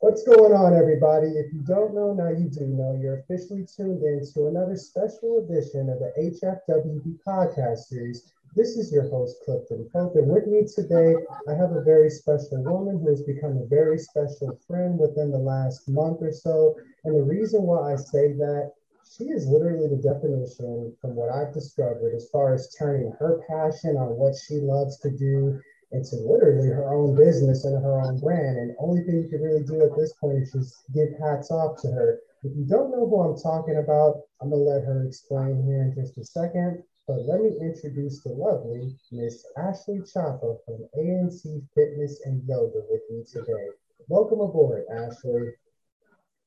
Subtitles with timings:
[0.00, 1.28] What's going on, everybody?
[1.28, 2.98] If you don't know, now you do know.
[3.00, 8.32] You're officially tuned in to another special edition of the HFWB podcast series.
[8.56, 11.14] This is your host, Clifton Pope, and with me today,
[11.46, 15.38] I have a very special woman who has become a very special friend within the
[15.38, 16.74] last month or so.
[17.04, 18.72] And the reason why I say that,
[19.16, 23.96] she is literally the definition, from what I've discovered, as far as turning her passion
[23.96, 25.60] on what she loves to do
[25.92, 28.58] into literally her own business and her own brand.
[28.58, 31.80] And only thing you can really do at this point is just give hats off
[31.82, 32.20] to her.
[32.42, 35.94] If you don't know who I'm talking about, I'm gonna let her explain here in
[35.94, 36.82] just a second.
[37.06, 41.42] But let me introduce the lovely Miss Ashley Chapa from ANC
[41.74, 43.70] Fitness and Yoga with me today.
[44.08, 45.50] Welcome aboard, Ashley.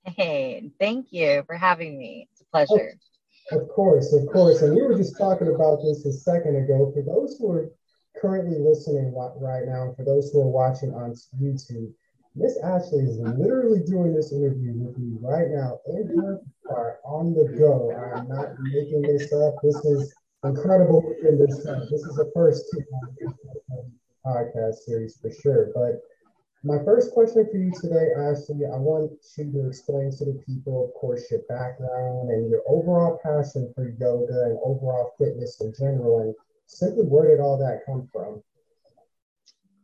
[0.05, 2.28] Hey, thank you for having me.
[2.31, 2.98] It's a pleasure.
[3.52, 4.62] Of course, of course.
[4.62, 6.91] And we were just talking about this a second ago.
[6.94, 7.70] For those who are
[8.20, 11.91] currently listening right now, for those who are watching on YouTube,
[12.36, 17.34] Miss Ashley is literally doing this interview with me right now in her car on
[17.34, 17.91] the go.
[17.94, 19.56] I'm not making this up.
[19.61, 21.58] This is incredible in this.
[21.91, 22.66] This is the first
[24.25, 25.72] podcast series for sure.
[25.75, 26.02] But
[26.64, 30.86] my first question for you today, Ashley, I want you to explain to the people,
[30.86, 36.19] of course, your background and your overall passion for yoga and overall fitness in general,
[36.22, 36.34] and
[36.67, 38.42] simply where did all that come from?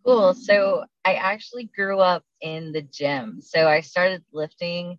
[0.06, 0.34] Cool.
[0.34, 3.42] So I actually grew up in the gym.
[3.42, 4.98] So I started lifting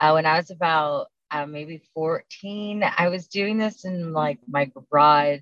[0.00, 2.84] uh, when I was about uh, maybe 14.
[2.96, 5.40] I was doing this in like my garage.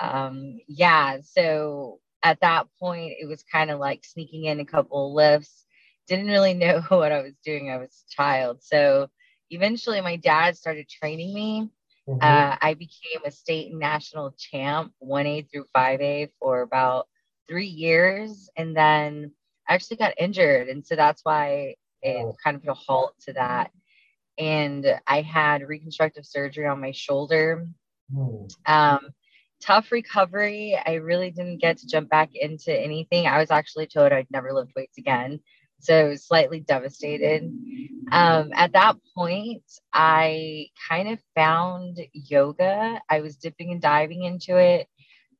[0.00, 1.18] Um, yeah.
[1.22, 5.64] So at that point, it was kind of like sneaking in a couple lifts.
[6.08, 7.70] Didn't really know what I was doing.
[7.70, 8.62] I was a child.
[8.62, 9.08] So
[9.50, 11.68] eventually, my dad started training me.
[12.08, 12.18] Mm-hmm.
[12.22, 17.08] Uh, I became a state and national champ, 1A through 5A, for about
[17.48, 18.48] three years.
[18.56, 19.32] And then
[19.68, 20.68] I actually got injured.
[20.68, 22.36] And so that's why it oh.
[22.42, 23.70] kind of put a halt to that.
[24.38, 27.66] And I had reconstructive surgery on my shoulder.
[28.16, 28.46] Oh.
[28.66, 29.08] Um,
[29.60, 30.78] tough recovery.
[30.84, 33.26] I really didn't get to jump back into anything.
[33.26, 35.40] I was actually told I'd never lift weights again.
[35.80, 37.52] So slightly devastated.
[38.10, 43.00] Um, at that point, I kind of found yoga.
[43.08, 44.88] I was dipping and diving into it.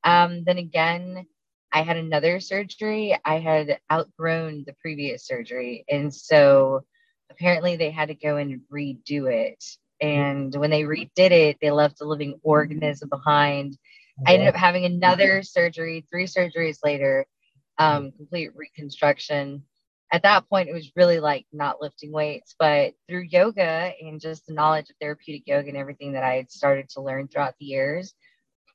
[0.03, 1.25] Um, then again,
[1.71, 3.17] I had another surgery.
[3.25, 5.85] I had outgrown the previous surgery.
[5.89, 6.85] And so
[7.29, 9.63] apparently they had to go and redo it.
[9.99, 13.77] And when they redid it, they left a living organism behind.
[14.25, 17.25] I ended up having another surgery, three surgeries later,
[17.77, 19.63] um, complete reconstruction.
[20.11, 24.45] At that point, it was really like not lifting weights, but through yoga and just
[24.45, 27.65] the knowledge of therapeutic yoga and everything that I had started to learn throughout the
[27.65, 28.13] years,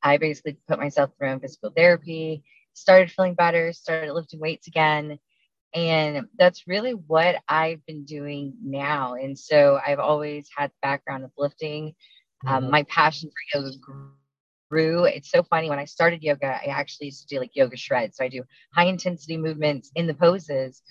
[0.03, 2.45] I basically put myself through physical therapy
[2.75, 5.19] started feeling better, started lifting weights again.
[5.75, 9.15] And that's really what I've been doing now.
[9.15, 11.95] And so I've always had the background of lifting.
[12.47, 12.73] Um, mm-hmm.
[12.73, 13.77] my passion for yoga
[14.69, 15.05] grew.
[15.05, 15.71] It's so funny.
[15.71, 18.19] When I started yoga, I actually used to do like yoga shreds.
[18.19, 18.43] So I do
[18.75, 20.83] high intensity movements in the poses.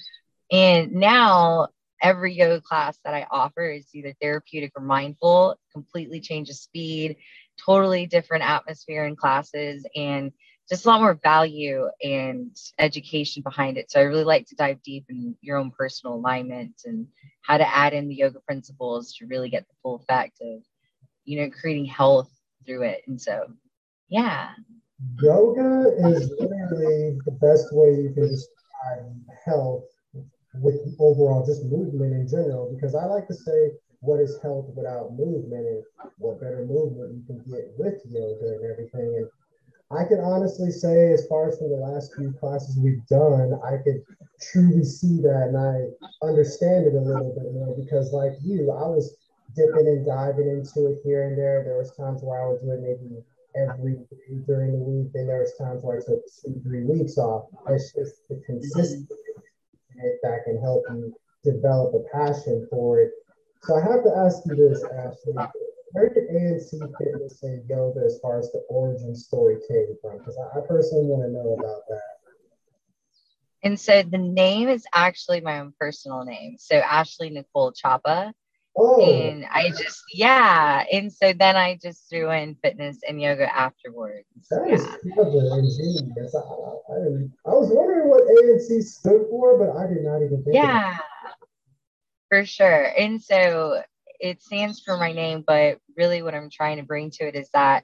[0.52, 1.70] And now
[2.02, 7.18] every yoga class that I offer is either therapeutic or mindful, completely changes speed,
[7.64, 9.86] totally different atmosphere in classes.
[9.96, 10.32] And
[10.72, 13.92] just a lot more value and education behind it.
[13.92, 17.08] So I really like to dive deep in your own personal alignment and
[17.42, 20.62] how to add in the yoga principles to really get the full effect of,
[21.26, 22.32] you know, creating health
[22.66, 23.02] through it.
[23.08, 23.48] And so,
[24.08, 24.52] yeah.
[25.22, 29.14] Yoga is literally the best way you can describe
[29.44, 29.84] health
[30.56, 35.14] with overall just movement in general, because I like to say, what is health without
[35.14, 35.84] movement and
[36.18, 39.14] what better movement you can get with yoga and everything.
[39.16, 39.30] And
[39.92, 43.78] I can honestly say, as far as from the last few classes we've done, I
[43.78, 44.02] could
[44.42, 48.88] truly see that and I understand it a little bit more because, like you, I
[48.88, 49.16] was
[49.56, 51.64] dipping and diving into it here and there.
[51.64, 53.22] There was times where I would do it maybe
[53.56, 54.00] every
[54.48, 57.46] during the week, and there was times where I took two, three weeks off.
[57.68, 59.14] It's just the consistency
[60.24, 61.14] that can help you
[61.44, 63.12] develop a passion for it.
[63.64, 65.34] So I have to ask you this, Ashley
[65.92, 70.20] where did ANC Fitness and Yoga as far as the origin story came from?
[70.20, 72.02] Because I, I personally want to know about that.
[73.64, 76.56] And so the name is actually my own personal name.
[76.58, 78.34] So Ashley Nicole Chapa.
[78.76, 79.04] Oh.
[79.04, 80.86] And I just, yeah.
[80.92, 84.26] And so then I just threw in fitness and yoga afterwards.
[84.50, 85.14] That is yeah.
[85.14, 86.36] clever genius.
[86.36, 90.56] I, I, I, was wondering what ANC stood for, but I did not even think
[90.56, 90.98] Yeah,
[92.30, 92.94] for sure.
[92.98, 93.82] And so
[94.20, 97.50] it stands for my name, but really what I'm trying to bring to it is
[97.54, 97.84] that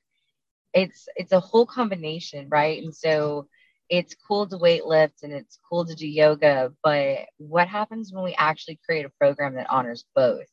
[0.74, 2.81] it's it's a whole combination, right?
[2.81, 3.48] And so
[3.90, 8.24] it's cool to weight lift and it's cool to do yoga, but what happens when
[8.24, 10.45] we actually create a program that honors both?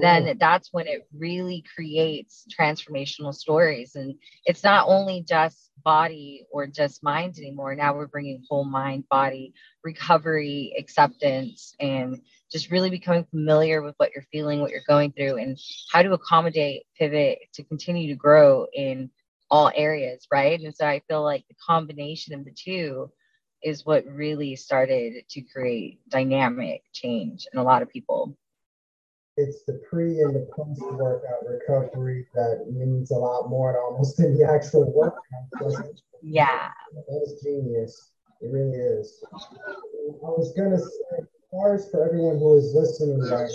[0.00, 3.94] Then that's when it really creates transformational stories.
[3.94, 4.14] And
[4.44, 7.74] it's not only just body or just mind anymore.
[7.74, 9.54] Now we're bringing whole mind, body,
[9.84, 12.20] recovery, acceptance, and
[12.50, 15.58] just really becoming familiar with what you're feeling, what you're going through, and
[15.92, 19.10] how to accommodate, pivot to continue to grow in
[19.50, 20.60] all areas, right?
[20.60, 23.10] And so I feel like the combination of the two
[23.62, 28.36] is what really started to create dynamic change in a lot of people
[29.36, 33.80] it's the pre and the post workout uh, recovery that means a lot more than
[33.82, 35.20] almost than the actual workout.
[36.22, 36.70] Yeah.
[36.94, 38.12] That is genius.
[38.40, 39.22] It really is.
[39.32, 43.50] I was gonna say, as far as for everyone who is listening, right,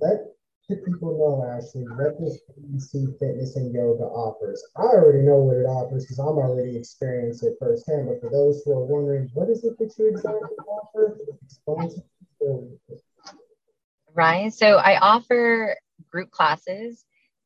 [0.00, 0.20] let
[0.68, 4.62] the people know Ashley what this ANC Fitness and Yoga offers.
[4.76, 8.08] I already know what it offers because I'm already experienced it firsthand.
[8.08, 11.18] But for those who are wondering, what is it that you exactly offer?
[11.44, 12.02] Explain to
[14.16, 14.50] Ryan.
[14.50, 15.76] So I offer
[16.10, 17.04] group classes,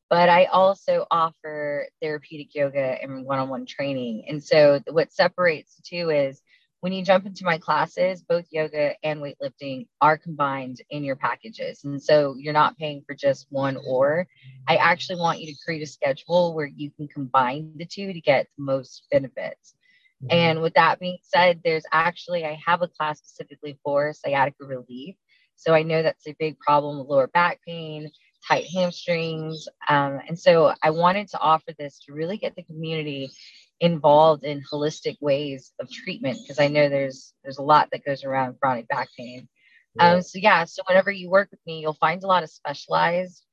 [0.09, 4.25] but I also offer therapeutic yoga and one on one training.
[4.27, 6.41] And so what separates the two is
[6.79, 11.83] when you jump into my classes, both yoga and weightlifting are combined in your packages.
[11.83, 14.25] And so you're not paying for just one or.
[14.67, 18.21] I actually want you to create a schedule where you can combine the two to
[18.21, 19.75] get the most benefits.
[20.23, 20.37] Mm-hmm.
[20.37, 25.15] And with that being said, there's actually, I have a class specifically for sciatica relief.
[25.55, 28.11] So I know that's a big problem with lower back pain,
[28.47, 29.67] tight hamstrings.
[29.87, 33.31] Um, and so I wanted to offer this to really get the community
[33.79, 38.23] involved in holistic ways of treatment because I know there's there's a lot that goes
[38.23, 39.47] around chronic back pain.
[39.95, 40.13] Yeah.
[40.13, 43.43] Um, so yeah, so whenever you work with me, you'll find a lot of specialized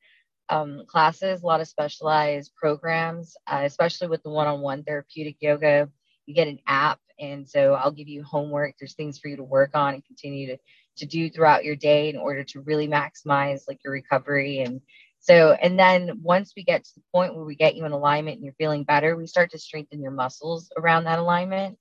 [0.51, 5.91] um, classes, a lot of specialized programs, uh, especially with the one-on-one therapeutic yoga.
[6.27, 8.75] You get an app, and so I'll give you homework.
[8.79, 10.59] There's things for you to work on and continue to
[10.99, 14.81] to do throughout your day in order to really maximize like your recovery and
[15.21, 18.37] so and then once we get to the point where we get you in alignment
[18.37, 21.79] and you're feeling better we start to strengthen your muscles around that alignment.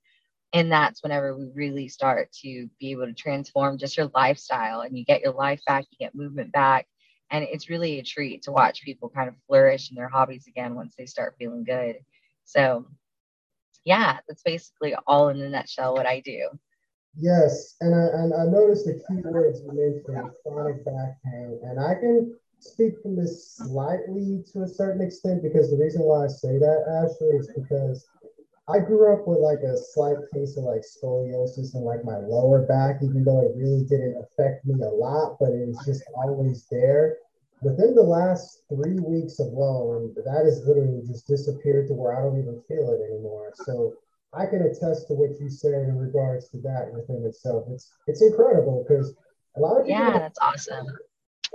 [0.53, 4.97] And that's whenever we really start to be able to transform just your lifestyle and
[4.97, 6.87] you get your life back you get movement back.
[7.29, 10.73] And it's really a treat to watch people kind of flourish in their hobbies again
[10.73, 11.97] once they start feeling good.
[12.45, 12.87] So
[13.87, 16.49] yeah that's basically all in a nutshell what i do
[17.19, 21.79] Yes, and I, and I noticed the key words you mentioned, chronic back pain, and
[21.79, 26.27] I can speak from this slightly to a certain extent because the reason why I
[26.27, 28.07] say that, Ashley, is because
[28.69, 32.67] I grew up with like a slight case of like scoliosis in like my lower
[32.67, 36.67] back, even though it really didn't affect me a lot, but it was just always
[36.69, 37.17] there.
[37.63, 42.37] Within the last three weeks alone, that has literally just disappeared to where I don't
[42.37, 43.53] even feel it anymore.
[43.55, 43.95] So
[44.33, 47.65] I can attest to what you said in regards to that within itself.
[47.71, 49.13] It's it's incredible because
[49.55, 50.87] a lot of people yeah, that's awesome.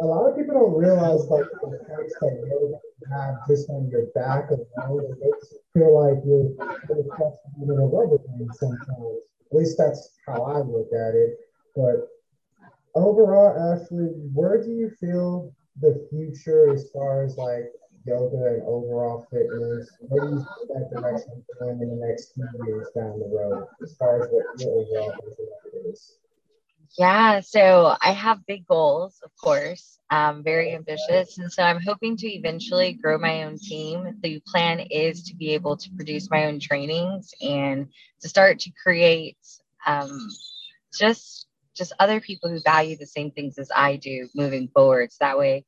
[0.01, 2.79] A lot of people don't realize like the effects that you
[3.13, 5.05] have just on your back alone.
[5.05, 6.49] It makes you feel like you're
[7.61, 9.21] in a rubber band sometimes.
[9.51, 11.39] At least that's how I look at it.
[11.77, 12.09] But
[12.95, 17.71] overall, Ashley, where do you feel the future as far as like
[18.05, 19.91] yoga and overall fitness?
[20.01, 23.67] What do you see that direction going in the next few years down the road
[23.83, 25.15] as far as what your overall
[25.91, 26.17] is?
[26.99, 29.99] Yeah, so I have big goals, of course,
[30.43, 31.39] very ambitious.
[31.39, 34.19] And so I'm hoping to eventually grow my own team.
[34.23, 37.89] The plan is to be able to produce my own trainings and
[38.21, 39.39] to start to create
[39.87, 40.29] um,
[40.93, 45.11] just just other people who value the same things as I do moving forward.
[45.11, 45.65] So that way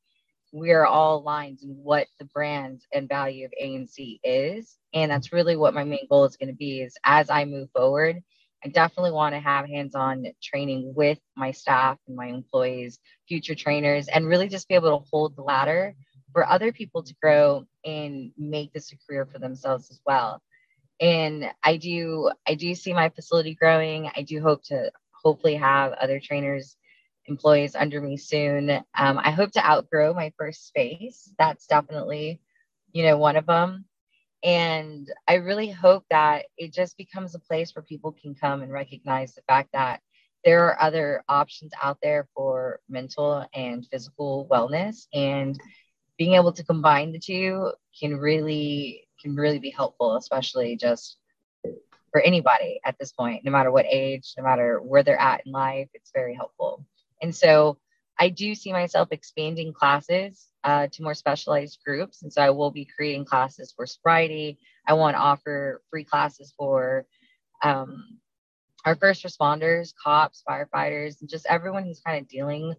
[0.55, 4.77] we are all aligned in what the brand and value of ANC is.
[4.93, 7.69] And that's really what my main goal is going to be is as I move
[7.75, 8.23] forward,
[8.63, 14.07] I definitely want to have hands-on training with my staff and my employees, future trainers,
[14.07, 15.93] and really just be able to hold the ladder
[16.31, 20.41] for other people to grow and make this a career for themselves as well.
[21.01, 24.09] And I do I do see my facility growing.
[24.15, 24.89] I do hope to
[25.21, 26.77] hopefully have other trainers
[27.27, 28.69] employees under me soon.
[28.69, 31.31] Um, I hope to outgrow my first space.
[31.37, 32.41] That's definitely,
[32.91, 33.85] you know, one of them.
[34.43, 38.71] And I really hope that it just becomes a place where people can come and
[38.71, 40.01] recognize the fact that
[40.45, 45.59] there are other options out there for mental and physical wellness and
[46.17, 51.17] being able to combine the two can really can really be helpful especially just
[52.11, 55.51] for anybody at this point no matter what age no matter where they're at in
[55.51, 56.85] life it's very helpful
[57.25, 57.79] and so
[58.19, 62.21] I do see myself expanding classes uh, to more specialized groups.
[62.21, 64.59] And so I will be creating classes for sobriety.
[64.85, 67.07] I want to offer free classes for
[67.63, 68.19] um,
[68.85, 72.75] our first responders, cops, firefighters, and just everyone who's kind of dealing,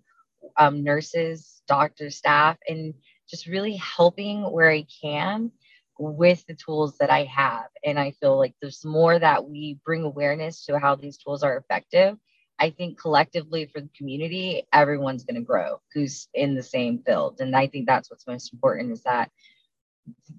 [0.57, 2.95] um, nurses, doctors, staff, and
[3.29, 5.51] just really helping where I can
[5.99, 7.67] with the tools that I have.
[7.85, 11.57] And I feel like there's more that we bring awareness to how these tools are
[11.57, 12.17] effective.
[12.59, 17.41] I think collectively for the community, everyone's going to grow who's in the same field.
[17.41, 19.31] And I think that's what's most important is that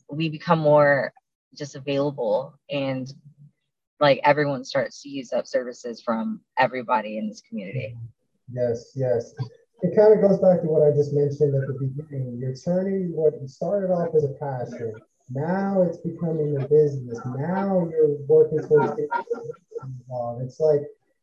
[0.09, 1.13] we become more
[1.55, 3.11] just available and
[3.99, 7.95] like everyone starts to use up services from everybody in this community.
[8.51, 9.33] Yes, yes.
[9.81, 12.37] It kind of goes back to what I just mentioned at the beginning.
[12.39, 14.93] You're turning what started off as a passion.
[15.29, 17.19] Now it's becoming a business.
[17.25, 19.09] Now you're working towards getting
[19.83, 20.43] involved.
[20.43, 20.81] It's like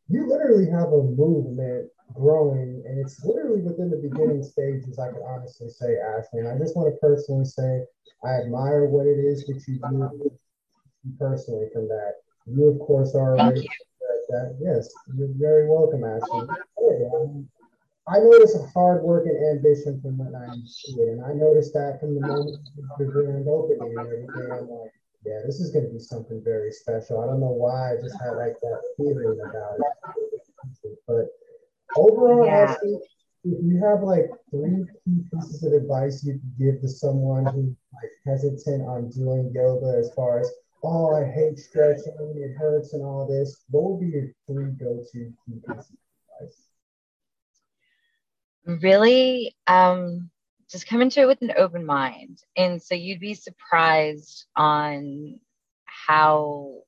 [0.09, 4.99] you literally have a movement growing, and it's literally within the beginning stages.
[4.99, 7.85] I can honestly say, Ashley, and I just want to personally say
[8.25, 10.31] I admire what it is that you do
[11.19, 12.15] personally from that.
[12.47, 13.69] You, of course, are Thank you.
[14.01, 16.47] That, that, yes, you're very welcome, Ashley.
[18.07, 22.01] I notice a hard work and ambition from when I it, and I noticed that
[22.01, 22.59] from the moment
[22.99, 24.53] the grand opening and everything.
[24.53, 24.93] I'm like,
[25.25, 27.21] yeah, this is going to be something very special.
[27.21, 31.29] I don't know why I just had like that feeling about it, but
[31.97, 32.77] overall, yeah.
[33.47, 37.75] If you have like three key pieces of advice you could give to someone who's
[37.93, 40.51] like hesitant on doing yoga as far as
[40.83, 45.33] oh I hate stretching, it hurts and all this, what would be your three go-to
[45.45, 45.97] key pieces of
[46.41, 46.69] advice?
[48.83, 50.31] Really um
[50.75, 52.43] just come into it with an open mind.
[52.57, 55.39] And so you'd be surprised on
[55.85, 56.81] how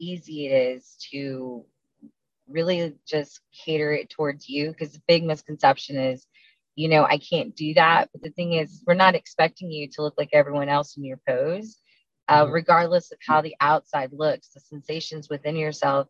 [0.00, 1.64] easy it is to
[2.48, 6.26] really just cater it towards you because the big misconception is
[6.74, 10.02] you know i can't do that but the thing is we're not expecting you to
[10.02, 11.78] look like everyone else in your pose
[12.28, 12.52] uh, mm-hmm.
[12.52, 16.08] regardless of how the outside looks the sensations within yourself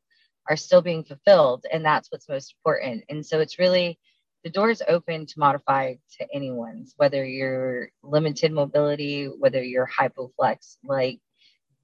[0.49, 3.99] are still being fulfilled and that's what's most important and so it's really
[4.45, 10.77] the door is open to modify to anyone's whether you're limited mobility whether you're hypoflex
[10.85, 11.21] like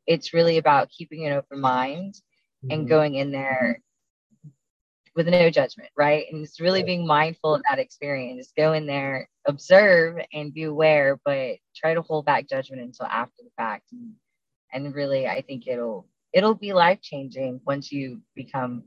[0.06, 2.70] it's really about keeping an open mind mm-hmm.
[2.72, 3.80] and going in there
[5.18, 6.26] with no judgment, right?
[6.30, 8.52] And it's really being mindful of that experience.
[8.56, 13.42] Go in there, observe and be aware, but try to hold back judgment until after
[13.42, 13.90] the fact.
[13.90, 14.12] And,
[14.72, 18.84] and really, I think it'll it'll be life changing once you become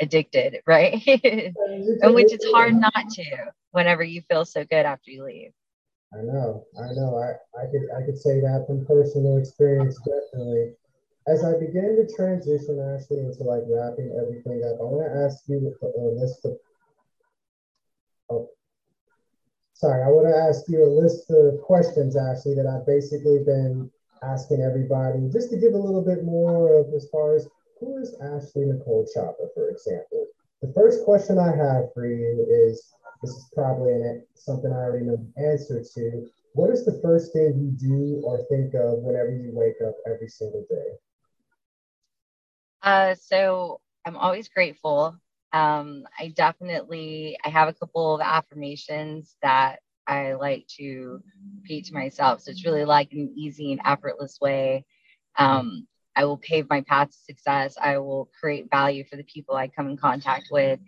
[0.00, 1.02] addicted, right?
[1.06, 3.24] and which it's hard not to
[3.72, 5.52] whenever you feel so good after you leave.
[6.12, 7.16] I know, I know.
[7.16, 10.74] I, I could I could say that from personal experience, definitely
[11.30, 15.44] as I begin to transition actually into like wrapping everything up, I want to ask
[15.46, 16.56] you a uh, list of.
[18.30, 18.48] Oh,
[19.74, 23.90] sorry, I want to ask you a list of questions actually that I've basically been
[24.22, 27.48] asking everybody, just to give a little bit more of as far as
[27.80, 30.26] who is Ashley Nicole Chapa, for example.
[30.62, 35.06] The first question I have for you is this is probably an, something I already
[35.06, 36.26] know the answer to.
[36.52, 40.28] What is the first thing you do or think of whenever you wake up every
[40.28, 40.98] single day?
[42.82, 45.16] Uh, so I'm always grateful.
[45.52, 51.22] Um, I definitely I have a couple of affirmations that I like to
[51.56, 52.42] repeat to myself.
[52.42, 54.84] So it's really like an easy and effortless way.
[55.38, 57.76] Um, I will pave my path to success.
[57.80, 60.80] I will create value for the people I come in contact with,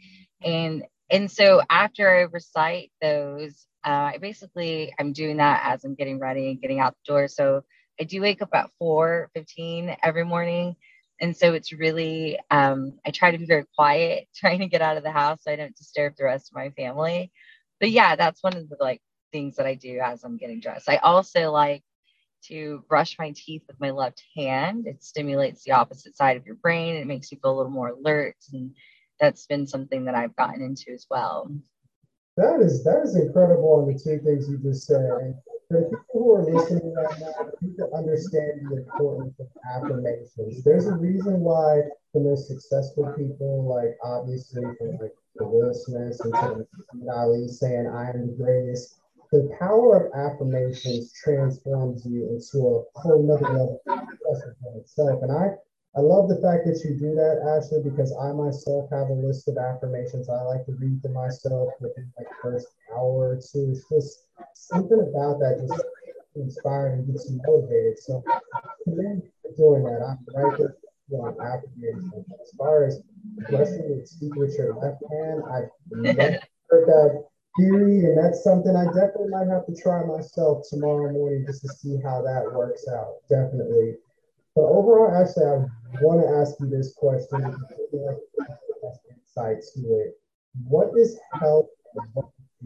[0.42, 5.94] and and so after I recite those, uh, I basically I'm doing that as I'm
[5.94, 7.28] getting ready and getting out the door.
[7.28, 7.62] So
[8.00, 10.76] I do wake up at 4:15 every morning
[11.20, 14.96] and so it's really um, i try to be very quiet trying to get out
[14.98, 17.30] of the house so i don't disturb the rest of my family
[17.80, 19.00] but yeah that's one of the like
[19.32, 21.82] things that i do as i'm getting dressed i also like
[22.49, 24.87] to brush my teeth with my left hand.
[24.87, 26.96] It stimulates the opposite side of your brain.
[26.96, 28.72] It makes you feel a little more alert and
[29.20, 31.50] that's been something that i've gotten into as well.
[32.37, 35.38] That is that is incredible on the two things you just said.
[35.68, 37.32] For people who are listening right now,
[37.78, 40.62] to understand the importance of affirmations.
[40.64, 41.82] There's a reason why
[42.12, 48.11] the most successful people, like obviously from like the Will Smiths and Ali saying I
[48.11, 48.99] am the greatest,
[49.32, 55.22] the power of affirmations transforms you into a whole nother level of itself.
[55.22, 55.56] And I
[55.94, 59.48] I love the fact that you do that, Ashley, because I myself have a list
[59.48, 63.72] of affirmations I like to read to myself within like first hour or two.
[63.72, 64.24] It's just
[64.54, 65.84] something about that just
[66.36, 67.98] inspired and gets you motivated.
[67.98, 68.22] So
[69.56, 70.00] doing that.
[70.00, 70.76] I'm right there
[71.20, 72.24] on affirmations.
[72.40, 73.02] As far as
[73.50, 77.24] brushing your teeth with your left hand, I've never heard that
[77.56, 81.68] theory, and that's something I definitely might have to try myself tomorrow morning just to
[81.68, 83.16] see how that works out.
[83.28, 83.97] Definitely.
[84.54, 87.40] but overall, actually, I want to ask you this question.
[89.11, 90.18] Insight to it.
[90.68, 91.68] What is health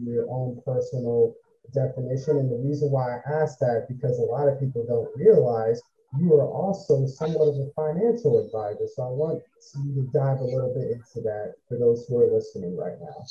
[0.01, 1.33] your own personal
[1.73, 2.37] definition?
[2.37, 5.81] And the reason why I ask that because a lot of people don't realize
[6.19, 8.87] you are also somewhat of a financial advisor.
[8.95, 9.43] So I want
[9.75, 13.25] you to dive a little bit into that for those who are listening right now.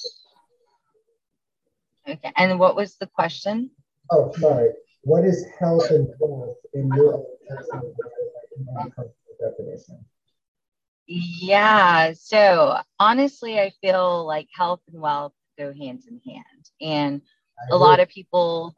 [2.09, 2.33] Okay.
[2.37, 3.71] And what was the question?
[4.11, 4.71] Oh, sorry.
[5.03, 7.25] What is health and wealth in your
[9.41, 10.05] definition?
[11.07, 12.13] Yeah.
[12.15, 16.71] So honestly, I feel like health and wealth go hand in hand.
[16.81, 17.23] And
[17.71, 18.75] a lot of people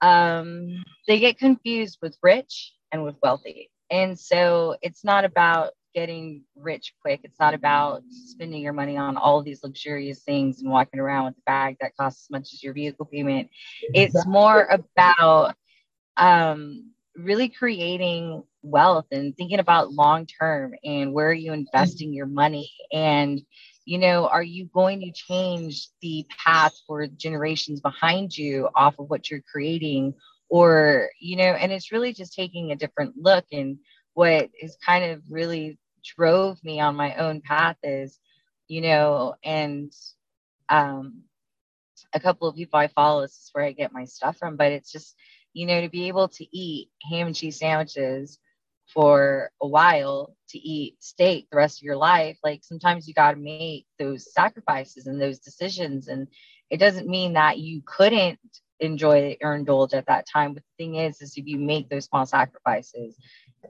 [0.00, 3.70] um, they get confused with rich and with wealthy.
[3.94, 7.20] And so it's not about getting rich quick.
[7.22, 11.38] It's not about spending your money on all these luxurious things and walking around with
[11.38, 13.50] a bag that costs as much as your vehicle payment.
[13.94, 15.54] It's more about
[16.16, 22.26] um, really creating wealth and thinking about long term and where are you investing your
[22.26, 23.42] money and
[23.84, 29.10] you know are you going to change the path for generations behind you off of
[29.10, 30.14] what you're creating
[30.48, 33.44] or you know and it's really just taking a different look.
[33.52, 33.78] And
[34.14, 38.18] what is kind of really drove me on my own path is
[38.68, 39.92] you know and
[40.68, 41.22] um
[42.12, 44.72] a couple of people i follow this is where i get my stuff from but
[44.72, 45.16] it's just
[45.52, 48.38] you know to be able to eat ham and cheese sandwiches
[48.92, 53.32] for a while to eat steak the rest of your life like sometimes you got
[53.32, 56.28] to make those sacrifices and those decisions and
[56.74, 58.40] it doesn't mean that you couldn't
[58.80, 62.06] enjoy or indulge at that time but the thing is is if you make those
[62.06, 63.16] small sacrifices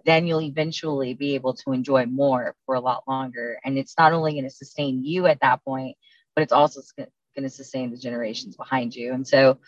[0.06, 3.60] then you'll eventually be able to enjoy more for a lot longer.
[3.64, 5.96] And it's not only going to sustain you at that point
[6.34, 7.08] but it's also going
[7.42, 9.12] to sustain the generations behind you.
[9.12, 9.58] And so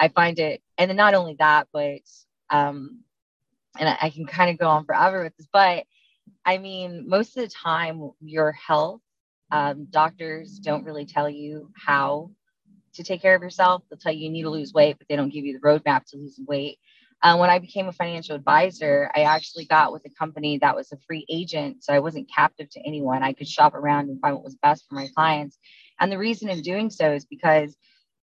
[0.00, 2.02] i find it and then not only that but
[2.50, 3.00] um
[3.78, 5.84] and I, I can kind of go on forever with this, but
[6.44, 9.00] I mean, most of the time, your health,
[9.50, 12.30] um, doctors don't really tell you how
[12.94, 13.82] to take care of yourself.
[13.90, 16.04] They'll tell you you need to lose weight, but they don't give you the roadmap
[16.06, 16.78] to lose weight.
[17.22, 20.92] Uh, when I became a financial advisor, I actually got with a company that was
[20.92, 21.82] a free agent.
[21.82, 23.22] So I wasn't captive to anyone.
[23.22, 25.58] I could shop around and find what was best for my clients.
[26.00, 27.76] And the reason in doing so is because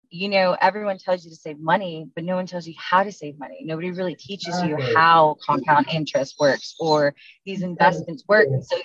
[0.10, 3.12] you know, everyone tells you to save money, but no one tells you how to
[3.12, 3.62] save money.
[3.64, 7.16] Nobody really teaches you how compound interest works or
[7.46, 8.48] these investments work.
[8.48, 8.78] And so,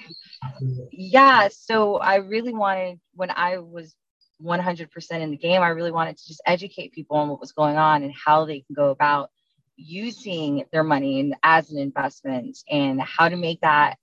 [0.92, 3.94] yeah, so I really wanted, when I was
[4.42, 7.76] 100% in the game, I really wanted to just educate people on what was going
[7.76, 9.30] on and how they can go about
[9.76, 13.96] using their money as an investment and how to make that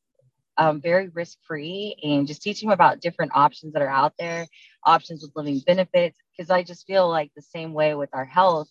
[0.58, 4.48] um, very risk free and just teaching them about different options that are out there,
[4.84, 6.20] options with living benefits.
[6.38, 8.69] Because I just feel like the same way with our health,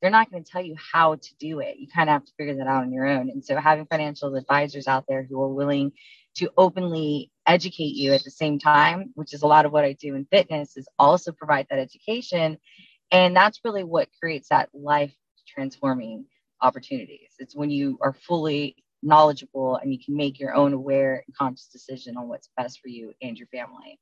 [0.00, 1.78] they're not going to tell you how to do it.
[1.78, 3.30] You kind of have to figure that out on your own.
[3.30, 5.92] And so having financial advisors out there who are willing
[6.36, 9.92] to openly educate you at the same time, which is a lot of what I
[9.92, 12.58] do in fitness, is also provide that education.
[13.10, 15.14] And that's really what creates that life
[15.46, 16.26] transforming
[16.60, 17.30] opportunities.
[17.38, 21.68] It's when you are fully knowledgeable and you can make your own aware and conscious
[21.68, 23.98] decision on what's best for you and your family.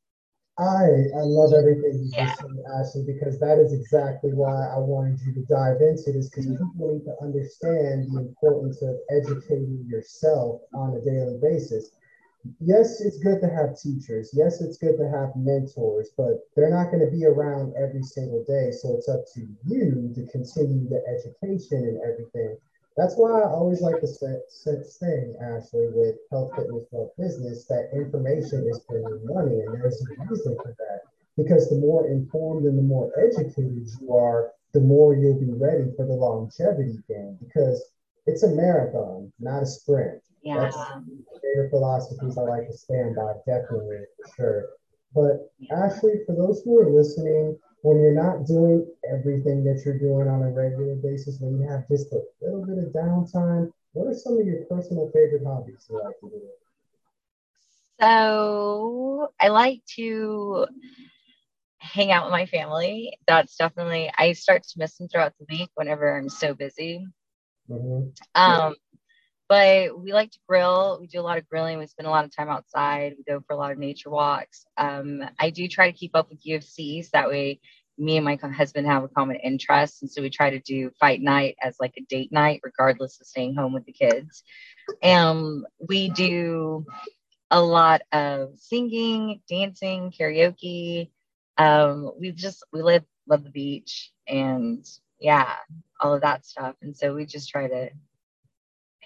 [0.58, 5.18] I I love everything you just said, Ashley, because that is exactly why I wanted
[5.20, 10.60] you to dive into this because people need to understand the importance of educating yourself
[10.74, 11.90] on a daily basis.
[12.60, 14.30] Yes, it's good to have teachers.
[14.34, 18.44] Yes, it's good to have mentors, but they're not going to be around every single
[18.44, 18.72] day.
[18.72, 22.58] So it's up to you to continue the education and everything.
[22.96, 27.90] That's why I always like to say, say Ashley, with health, fitness, health business, that
[27.94, 29.60] information is bringing money.
[29.60, 31.00] And there's a reason for that.
[31.36, 35.90] Because the more informed and the more educated you are, the more you'll be ready
[35.96, 37.38] for the longevity game.
[37.40, 37.82] Because
[38.26, 40.22] it's a marathon, not a sprint.
[40.42, 40.58] Yeah.
[40.58, 44.68] That's the philosophies I like to stand by, definitely, for sure.
[45.14, 50.28] But Ashley, for those who are listening, when you're not doing everything that you're doing
[50.28, 54.14] on a regular basis, when you have just a little bit of downtime, what are
[54.14, 56.42] some of your personal favorite hobbies you like to do?
[58.00, 60.66] So I like to
[61.78, 63.18] hang out with my family.
[63.26, 67.04] That's definitely I start to miss them throughout the week whenever I'm so busy.
[67.68, 68.10] Mm-hmm.
[68.34, 68.76] Um,
[69.52, 70.96] but we like to grill.
[70.98, 71.78] We do a lot of grilling.
[71.78, 73.16] We spend a lot of time outside.
[73.18, 74.64] We go for a lot of nature walks.
[74.78, 77.60] Um, I do try to keep up with UFC so that way
[77.98, 80.00] me and my husband have a common interest.
[80.00, 83.26] And so we try to do fight night as like a date night, regardless of
[83.26, 84.42] staying home with the kids.
[85.02, 86.86] And we do
[87.50, 91.10] a lot of singing, dancing, karaoke.
[91.58, 94.82] Um, we just, we live, love the beach and
[95.20, 95.56] yeah,
[96.00, 96.74] all of that stuff.
[96.80, 97.90] And so we just try to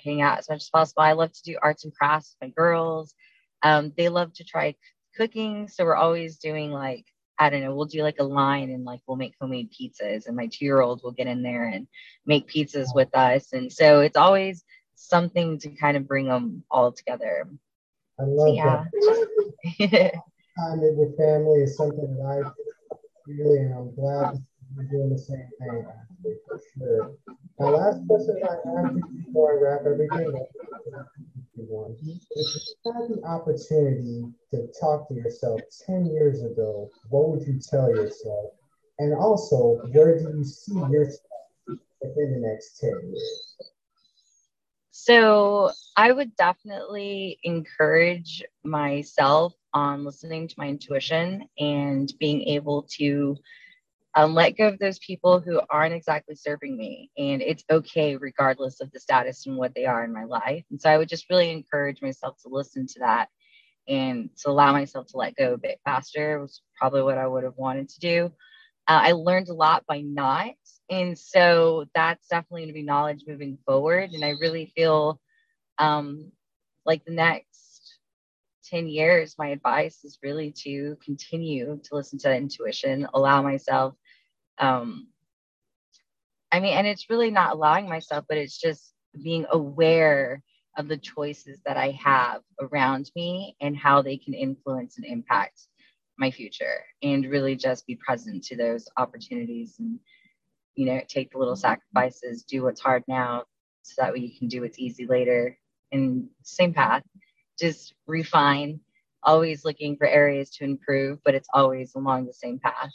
[0.07, 1.03] hang out as much as possible.
[1.03, 3.15] I love to do arts and crafts with my girls.
[3.63, 4.75] Um, they love to try
[5.17, 5.69] cooking.
[5.69, 7.05] So we're always doing like,
[7.39, 10.27] I don't know, we'll do like a line and like we'll make homemade pizzas.
[10.27, 11.87] And my two year old will get in there and
[12.25, 13.53] make pizzas with us.
[13.53, 14.65] And so it's always
[14.95, 17.49] something to kind of bring them all together.
[18.19, 18.85] I love so, yeah.
[19.79, 20.13] that.
[20.59, 24.43] Time with family is something that I really, I'm glad
[24.77, 25.87] you're doing the same thing,
[26.47, 27.13] for sure.
[27.59, 30.49] My last question I ask you before I wrap everything up
[31.59, 37.59] if you had the opportunity to talk to yourself 10 years ago, what would you
[37.59, 38.53] tell yourself?
[38.99, 41.21] And also, where do you see yourself
[42.01, 43.57] within the next 10 years?
[44.91, 53.37] So, I would definitely encourage myself on listening to my intuition and being able to
[54.17, 57.11] um, let go of those people who aren't exactly serving me.
[57.19, 60.65] And it's okay, regardless of the status and what they are in my life.
[60.71, 63.29] And so I would just really encourage myself to listen to that
[63.87, 67.45] and to allow myself to let go a bit faster was probably what I would
[67.45, 68.25] have wanted to do.
[68.89, 70.55] Uh, I learned a lot by not.
[70.89, 74.13] And so that's definitely going to be knowledge moving forward.
[74.13, 75.21] And I really feel
[75.77, 76.33] um,
[76.87, 77.99] like the next
[78.71, 83.95] 10 years, my advice is really to continue to listen to that intuition, allow myself
[84.59, 85.09] um
[86.53, 88.93] i mean and it's really not allowing myself but it's just
[89.23, 90.43] being aware
[90.77, 95.69] of the choices that i have around me and how they can influence and impact
[96.19, 99.99] my future and really just be present to those opportunities and
[100.75, 103.45] you know take the little sacrifices do what's hard now
[103.83, 105.57] so that way you can do what's easy later.
[105.93, 107.05] And same path
[107.59, 108.81] just refine
[109.23, 112.91] always looking for areas to improve but it's always along the same path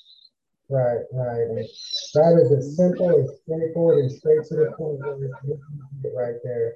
[0.71, 1.51] Right, right.
[1.51, 1.67] And
[2.15, 5.01] that is as simple, as straightforward, and straight to the point
[6.15, 6.75] right there.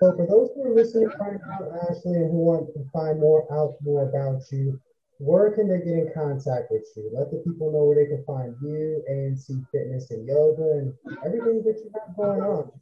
[0.00, 3.46] So for those who are listening right now, Ashley, and who want to find more
[3.54, 4.80] out more about you,
[5.18, 7.08] where can they get in contact with you?
[7.14, 10.92] Let the people know where they can find you, ANC Fitness and Yoga, and
[11.24, 12.72] everything that you have going on.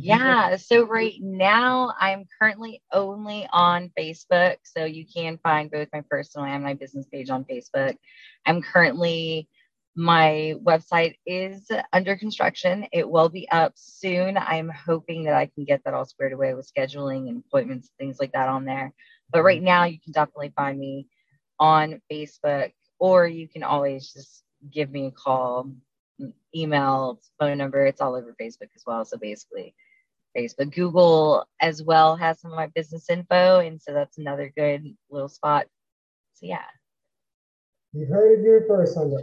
[0.00, 4.56] Yeah, so right now I'm currently only on Facebook.
[4.64, 7.96] So you can find both my personal and my business page on Facebook.
[8.46, 9.48] I'm currently,
[9.96, 12.86] my website is under construction.
[12.92, 14.36] It will be up soon.
[14.36, 18.18] I'm hoping that I can get that all squared away with scheduling and appointments, things
[18.20, 18.92] like that on there.
[19.30, 21.08] But right now, you can definitely find me
[21.58, 25.70] on Facebook, or you can always just give me a call
[26.54, 27.86] email, phone number.
[27.86, 29.04] It's all over Facebook as well.
[29.04, 29.74] So basically,
[30.36, 34.84] Facebook, Google as well has some of my business info, and so that's another good
[35.10, 35.66] little spot.
[36.34, 36.64] So yeah.
[37.92, 39.22] You heard it here first on the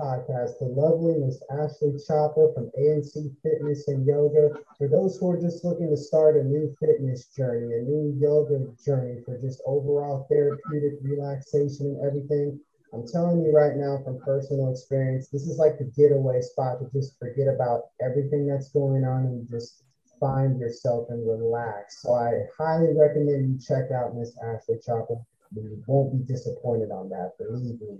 [0.00, 0.58] podcast.
[0.58, 4.50] The lovely Miss Ashley Chapa from ANC Fitness and Yoga.
[4.76, 8.66] For those who are just looking to start a new fitness journey, a new yoga
[8.84, 12.58] journey for just overall therapeutic relaxation and everything,
[12.94, 16.86] I'm telling you right now from personal experience, this is like the getaway spot to
[16.92, 19.82] just forget about everything that's going on and just
[20.20, 22.02] find yourself and relax.
[22.02, 25.16] So I highly recommend you check out Miss Ashley Chapa.
[25.54, 27.98] You won't be disappointed on that, believe me.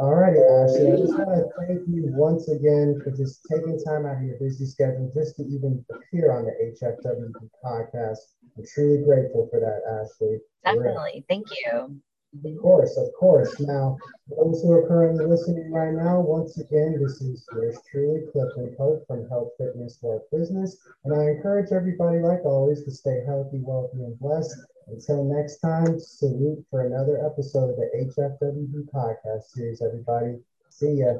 [0.00, 4.18] Alrighty, Ashley, I just want to thank you once again for just taking time out
[4.18, 8.18] of your busy schedule just to even appear on the HFWB podcast.
[8.56, 10.38] I'm truly grateful for that, Ashley.
[10.64, 11.24] Definitely.
[11.28, 12.00] Thank you.
[12.44, 13.58] Of course, of course.
[13.60, 13.96] Now,
[14.28, 19.06] those who are currently listening right now, once again, this is yours truly, Clifton Pope
[19.06, 20.76] from Health Fitness Wealth Business.
[21.04, 24.56] And I encourage everybody, like always, to stay healthy, wealthy, and blessed.
[24.88, 30.38] Until next time, salute for another episode of the HFWB podcast series, everybody.
[30.70, 31.14] See ya.